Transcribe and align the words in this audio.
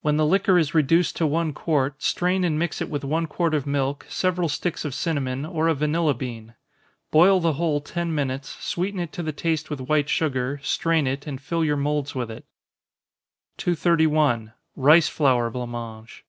When 0.00 0.16
the 0.16 0.26
liquor 0.26 0.58
is 0.58 0.74
reduced 0.74 1.14
to 1.14 1.28
one 1.28 1.52
quart, 1.52 2.02
strain 2.02 2.42
and 2.42 2.58
mix 2.58 2.80
it 2.82 2.90
with 2.90 3.04
one 3.04 3.28
quart 3.28 3.54
of 3.54 3.68
milk, 3.68 4.04
several 4.08 4.48
sticks 4.48 4.84
of 4.84 4.94
cinnamon, 4.96 5.46
or 5.46 5.68
a 5.68 5.74
vanilla 5.74 6.12
bean. 6.12 6.56
Boil 7.12 7.38
the 7.38 7.52
whole 7.52 7.80
ten 7.80 8.12
minutes, 8.12 8.48
sweeten 8.58 8.98
it 8.98 9.12
to 9.12 9.22
the 9.22 9.30
taste 9.30 9.70
with 9.70 9.78
white 9.82 10.08
sugar, 10.08 10.58
strain 10.64 11.06
it, 11.06 11.24
and 11.24 11.40
fill 11.40 11.64
your 11.64 11.76
moulds 11.76 12.16
with 12.16 12.32
it. 12.32 12.44
231. 13.58 14.52
_Rice 14.76 15.08
Flour 15.08 15.50
Blanc 15.50 15.70
Mange. 15.70 16.24